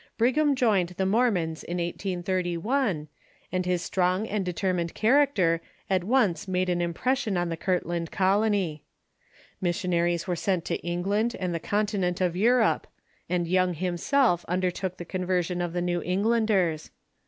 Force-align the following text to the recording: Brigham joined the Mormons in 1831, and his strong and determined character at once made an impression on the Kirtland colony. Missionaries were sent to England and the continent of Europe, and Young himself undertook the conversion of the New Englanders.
Brigham 0.17 0.55
joined 0.55 0.89
the 0.97 1.05
Mormons 1.05 1.63
in 1.63 1.77
1831, 1.77 3.07
and 3.51 3.65
his 3.67 3.83
strong 3.83 4.25
and 4.27 4.43
determined 4.43 4.95
character 4.95 5.61
at 5.91 6.03
once 6.03 6.47
made 6.47 6.69
an 6.69 6.81
impression 6.81 7.37
on 7.37 7.49
the 7.49 7.55
Kirtland 7.55 8.09
colony. 8.11 8.83
Missionaries 9.61 10.25
were 10.27 10.35
sent 10.35 10.65
to 10.65 10.77
England 10.83 11.35
and 11.39 11.53
the 11.53 11.59
continent 11.59 12.19
of 12.19 12.35
Europe, 12.35 12.87
and 13.29 13.47
Young 13.47 13.75
himself 13.75 14.43
undertook 14.47 14.97
the 14.97 15.05
conversion 15.05 15.61
of 15.61 15.71
the 15.71 15.83
New 15.83 16.01
Englanders. 16.01 16.89